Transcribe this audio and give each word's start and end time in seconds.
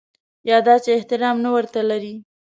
یا 0.49 0.57
دا 0.67 0.75
چې 0.83 0.89
احترام 0.97 1.35
نه 1.45 1.49
ورته 1.55 1.79
لري. 1.89 2.13